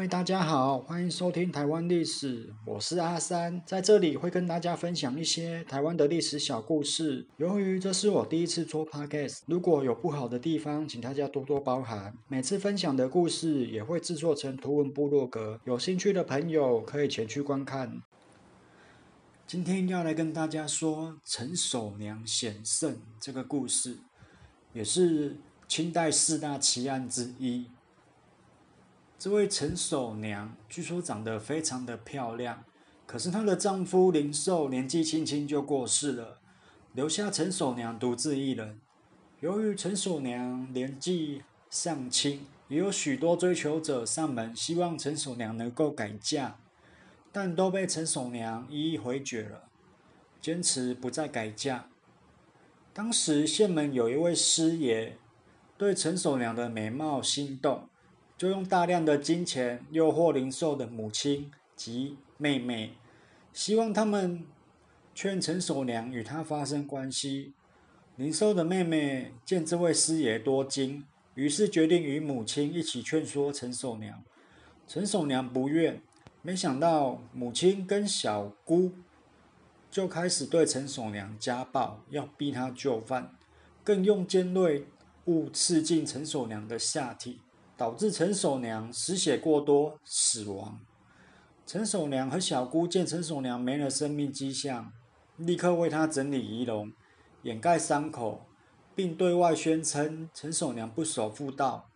[0.00, 7.26] 位大家好，欢迎收听台湾历史，我是阿三，在这里会跟大家分享一些台湾的历史小故事。
[7.36, 12.16] 由于这是我第一次做 podcast，如果有不好的地方，请大家多多包涵。
[12.28, 18.00] 每次分享的故事也会制作成图文部落格，有兴趣的朋友可以前去观看。
[19.46, 23.98] 今天要来跟大家说陈守娘险胜这个故事，
[24.72, 25.36] 也是
[25.68, 27.66] 清代四大奇案之一。
[29.20, 32.64] 这位陈守娘据说长得非常的漂亮，
[33.04, 36.38] 可是她的丈夫林寿年纪轻轻就过世了，
[36.94, 38.80] 留下陈守娘独自一人。
[39.40, 46.56] 由于陈守娘年纪尚轻，也有许多追求者上门，希望陈守娘能够改嫁，
[47.30, 49.64] 但都被陈守娘一一回绝了，
[50.40, 51.90] 坚持不再改嫁。
[52.94, 55.18] 当时县门有一位师爷，
[55.76, 57.89] 对陈守娘的美貌心动。
[58.40, 62.94] 就用大量的金钱诱惑灵寿的母亲及妹妹，
[63.52, 64.46] 希望他们
[65.14, 67.52] 劝陈守娘与他发生关系。
[68.16, 74.24] 灵寿的妹妹见这位师爷多金，于是决定与母亲一起劝说陈守娘。
[74.88, 76.00] 陈守娘不愿，
[76.40, 78.92] 没想到母亲跟小姑
[79.90, 83.36] 就开始对陈守娘家暴，要逼她就范，
[83.84, 84.86] 更用尖锐
[85.26, 87.42] 物刺进陈守娘的下体。
[87.80, 90.78] 导致陈守娘失血过多死亡。
[91.64, 94.92] 陈守娘和小姑见陈守娘没了生命迹象，
[95.38, 96.92] 立刻为她整理仪容，
[97.40, 98.44] 掩盖伤口，
[98.94, 101.88] 并对外宣称陈守娘不守妇道，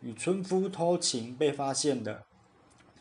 [0.00, 2.24] 与村夫偷情被发现的，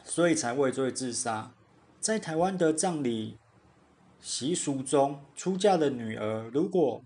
[0.04, 1.54] 所以才畏罪自杀。
[2.02, 3.38] 在台湾的葬礼
[4.20, 7.02] 习俗中，出嫁的女儿如果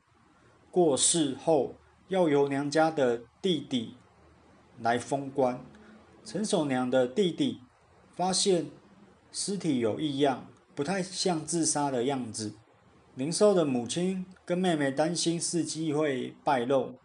[0.71, 1.75] 过世后，
[2.07, 3.93] 要由娘家的弟弟。
[4.81, 5.59] 来封官，
[6.23, 7.59] 陈守娘的弟弟
[8.15, 8.67] 发现
[9.31, 12.53] 尸体有异样，不太像自杀的样子。
[13.15, 16.95] 林寿的母亲跟妹妹担心事机会败露，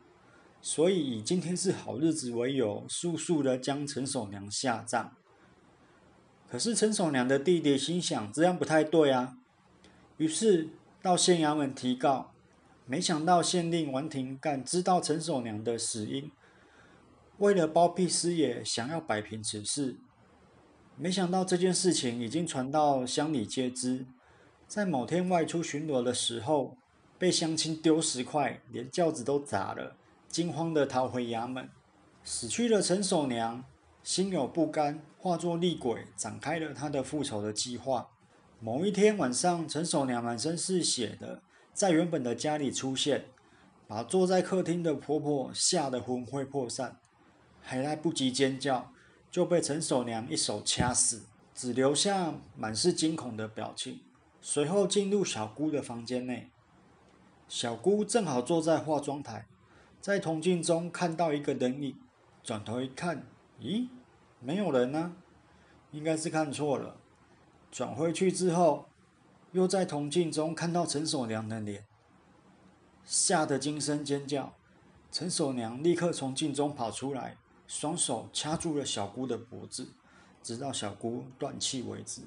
[0.62, 5.16] 所以以今天是好日子为由，速速的将陈守娘下葬。
[6.48, 9.36] 可是陈守娘的弟弟心想这样不太对啊，
[10.18, 10.68] 于是
[11.02, 12.30] 到县衙门提告。
[12.86, 16.30] 没想到县令王廷干知道陈守娘的死因。
[17.38, 19.96] 为了包庇师爷，想要摆平此事，
[20.96, 24.06] 没想到这件事情已经传到乡里皆知。
[24.68, 26.76] 在某天外出巡逻的时候，
[27.18, 29.96] 被乡亲丢石块，连轿子都砸了，
[30.28, 31.68] 惊慌的逃回衙门。
[32.22, 33.64] 死去的陈守娘
[34.04, 38.10] 心有不甘，化作厉鬼，展开了他的复仇的计划。
[38.60, 41.42] 某一天晚上，陈守娘满身是血的
[41.72, 43.24] 在原本的家里出现，
[43.88, 46.98] 把坐在客厅的婆婆吓得魂飞魄散。
[47.66, 48.92] 还来不及尖叫，
[49.30, 51.22] 就被陈守娘一手掐死，
[51.54, 54.00] 只留下满是惊恐的表情。
[54.42, 56.50] 随后进入小姑的房间内，
[57.48, 59.46] 小姑正好坐在化妆台，
[59.98, 61.96] 在铜镜中看到一个人影，
[62.42, 63.24] 转头一看，
[63.58, 63.88] 咦，
[64.40, 65.16] 没有人呢，
[65.90, 66.96] 应该是看错了。
[67.72, 68.90] 转回去之后，
[69.52, 71.86] 又在铜镜中看到陈守娘的脸，
[73.06, 74.52] 吓得惊声尖叫。
[75.10, 77.38] 陈守娘立刻从镜中跑出来。
[77.66, 79.88] 双手掐住了小姑的脖子，
[80.42, 82.22] 直到小姑断气为止。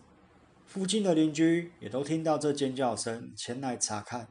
[0.65, 4.27] 附近的邻居也都听到这尖叫声，前来查看，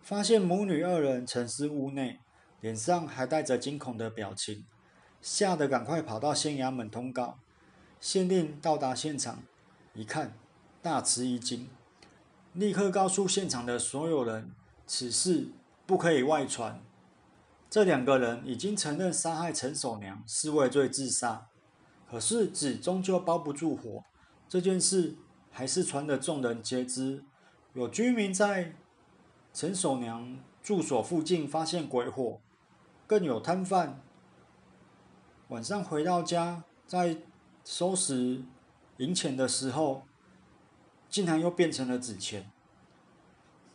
[0.00, 2.20] 发现母女二人沉尸屋内，
[2.60, 4.64] 脸上还带着惊恐的表情，
[5.20, 7.38] 吓得赶快跑到县衙门通告。
[8.00, 9.42] 县令到达现场，
[9.94, 10.36] 一看，
[10.80, 11.68] 大吃一惊，
[12.52, 14.52] 立刻告诉现场的所有人，
[14.86, 15.48] 此事
[15.86, 16.82] 不可以外传。
[17.76, 21.46] 这两个人已经承认杀害陈守娘是畏罪自杀，
[22.10, 24.02] 可是纸终究包不住火，
[24.48, 25.14] 这件事
[25.50, 27.22] 还是传得众人皆知。
[27.74, 28.72] 有居民在
[29.52, 32.40] 陈守娘住所附近发现鬼火，
[33.06, 34.00] 更有摊贩
[35.48, 37.18] 晚上回到家，在
[37.62, 38.42] 收拾
[38.96, 40.06] 银钱的时候，
[41.10, 42.50] 竟然又变成了纸钱。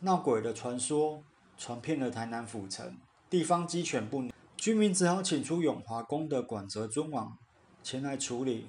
[0.00, 1.22] 闹鬼的传说
[1.56, 2.96] 传遍了台南府城。
[3.32, 7.38] 地方鸡犬不宁，居民只好请出永华宫的管泽尊王
[7.82, 8.66] 前来处理。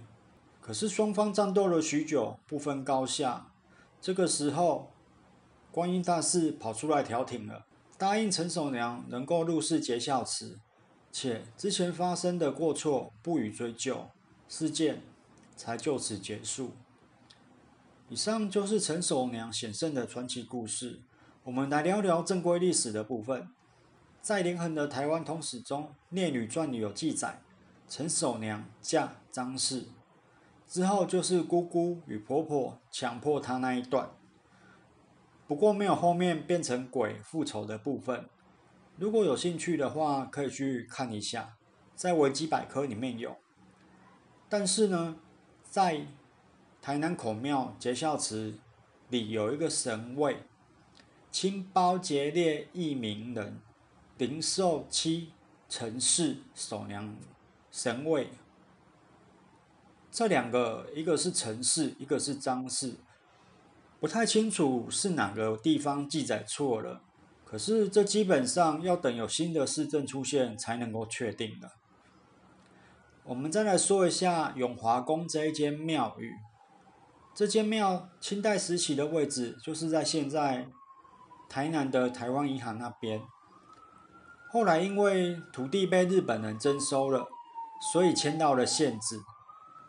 [0.61, 3.51] 可是双方战斗了许久，不分高下。
[3.99, 4.89] 这个时候，
[5.69, 7.65] 观音大士跑出来调停了，
[7.97, 10.57] 答应陈守娘能够入室结孝慈，
[11.11, 14.07] 且之前发生的过错不予追究，
[14.47, 15.01] 事件
[15.57, 16.71] 才就此结束。
[18.07, 21.01] 以上就是陈守娘险胜的传奇故事。
[21.43, 23.49] 我们来聊聊正规历史的部分。
[24.23, 27.41] 在连横的台湾通史中，《聂女传》里有记载：
[27.89, 29.87] 陈守娘嫁张氏，
[30.65, 34.11] 之后就是姑姑与婆婆强迫她那一段，
[35.45, 38.29] 不过没有后面变成鬼复仇的部分。
[38.95, 41.57] 如果有兴趣的话，可以去看一下，
[41.93, 43.35] 在维基百科里面有。
[44.47, 45.17] 但是呢，
[45.69, 46.07] 在
[46.81, 48.57] 台南孔庙结孝祠
[49.09, 50.43] 里有一个神位，
[51.29, 53.59] 清包节烈一名人，
[54.25, 55.33] 灵寿七
[55.67, 57.13] 陈氏守娘
[57.69, 58.29] 神位。
[60.09, 62.93] 这两个，一个是陈氏，一个是张氏，
[63.99, 67.01] 不太清楚是哪个地方记载错了。
[67.43, 71.71] 可是这基本上要等有新的市政出现才能够确定的。
[73.25, 76.31] 我们再来说一下永华宫这一间庙宇，
[77.35, 80.69] 这间庙清代时期的位置就是在现在
[81.49, 83.21] 台南的台湾银行那边。
[84.53, 87.27] 后来因为土地被日本人征收了，
[87.91, 89.19] 所以迁到了县治。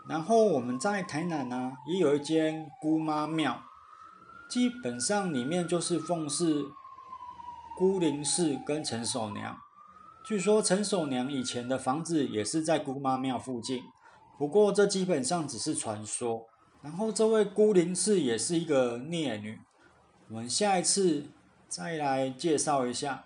[0.08, 3.62] 然后我们在台南呢，也有一间姑妈庙，
[4.48, 6.64] 基本上里面就是奉祀
[7.76, 9.54] 孤灵氏跟陈守娘。
[10.24, 13.84] 据说陈守娘以前的房子也是在姑妈庙附近，
[14.38, 16.46] 不过这基本上只是传说。
[16.80, 19.60] 然后这位孤灵氏也是一个孽女，
[20.28, 21.26] 我们下一次
[21.68, 23.24] 再来介绍一下，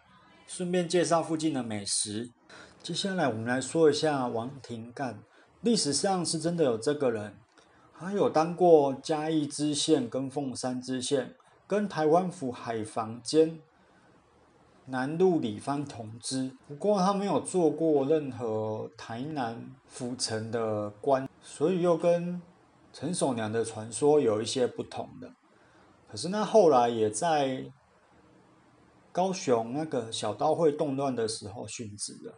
[0.48, 2.30] 顺便介绍附近的美食。
[2.82, 5.18] 接下来我们来说一下王廷干。
[5.60, 7.36] 历史上是真的有这个人，
[7.98, 11.34] 他有当过嘉义知县跟凤山知县，
[11.66, 13.60] 跟台湾府海防兼
[14.86, 16.52] 南路里番同知。
[16.66, 22.40] 不过他没有做过任何台南府城的官，所以又跟
[22.94, 25.30] 陈守娘的传说有一些不同的。
[26.10, 27.70] 可是那后来也在
[29.12, 32.34] 高雄那个小刀会动乱的时候殉职的。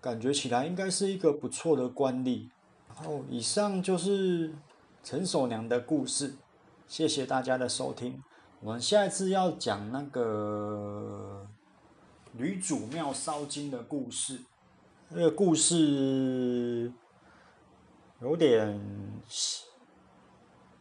[0.00, 2.48] 感觉起来应该是一个不错的官吏。
[2.88, 4.52] 然后以上就是
[5.02, 6.34] 陈守娘的故事，
[6.86, 8.22] 谢谢大家的收听。
[8.60, 11.48] 我们下一次要讲那个
[12.32, 14.40] 女主庙烧金的故事，
[15.08, 16.92] 那个故事
[18.20, 19.20] 有点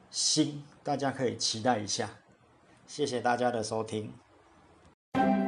[0.09, 2.09] 新，大家可以期待一下。
[2.85, 4.13] 谢谢大家的收听。
[5.17, 5.40] you